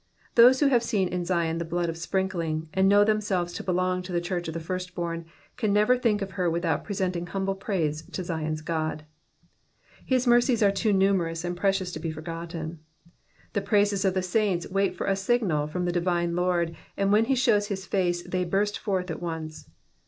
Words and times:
Those 0.33 0.59
who 0.61 0.65
have 0.65 0.81
seen 0.81 1.07
in 1.09 1.25
Zion 1.25 1.59
the 1.59 1.63
blood 1.63 1.87
of 1.87 1.95
sprinkling, 1.95 2.69
and 2.73 2.89
know 2.89 3.03
themselves 3.03 3.53
to 3.53 3.63
belong 3.63 4.01
to 4.01 4.11
the 4.11 4.19
church 4.19 4.47
of 4.47 4.55
the 4.55 4.59
firstborn, 4.59 5.25
can 5.57 5.71
never 5.71 5.95
think 5.95 6.23
of 6.23 6.31
her 6.31 6.49
without 6.49 6.83
presenting 6.83 7.27
humble 7.27 7.53
praise 7.53 8.01
to 8.09 8.23
Zioii^s 8.23 8.65
God; 8.65 9.05
his 10.03 10.25
merries 10.25 10.63
are 10.65 10.71
too 10.71 10.91
numerous 10.91 11.43
and 11.45 11.55
precious 11.55 11.91
to 11.91 11.99
be 11.99 12.09
forgotten. 12.09 12.79
The 13.53 13.61
praises 13.61 14.03
of 14.03 14.15
the 14.15 14.23
saints 14.23 14.67
wait 14.71 14.95
for 14.95 15.05
a 15.05 15.15
signal 15.15 15.67
from 15.67 15.85
the 15.85 15.91
divine 15.91 16.35
Lord, 16.35 16.75
and 16.97 17.11
when 17.11 17.25
he 17.25 17.35
shows 17.35 17.67
his 17.67 17.85
face 17.85 18.23
they 18.23 18.43
burst 18.43 18.79
forth 18.79 19.11
at 19.11 19.21
once. 19.21 19.69